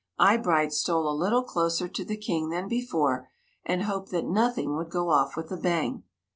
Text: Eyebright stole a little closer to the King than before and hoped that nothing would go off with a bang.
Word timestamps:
Eyebright 0.19 0.73
stole 0.73 1.07
a 1.07 1.13
little 1.13 1.43
closer 1.43 1.87
to 1.87 2.03
the 2.03 2.17
King 2.17 2.49
than 2.49 2.67
before 2.67 3.29
and 3.63 3.83
hoped 3.83 4.09
that 4.09 4.25
nothing 4.25 4.75
would 4.75 4.89
go 4.89 5.11
off 5.11 5.37
with 5.37 5.51
a 5.51 5.57
bang. 5.57 6.01